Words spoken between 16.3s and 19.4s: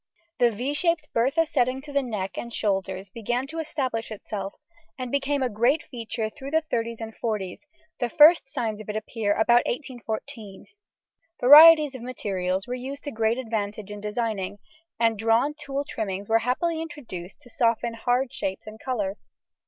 happily introduced to soften hard shapes and colours.